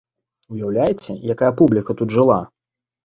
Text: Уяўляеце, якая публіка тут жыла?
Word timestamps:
Уяўляеце, 0.53 1.11
якая 1.35 1.51
публіка 1.63 1.91
тут 2.01 2.09
жыла? 2.17 2.39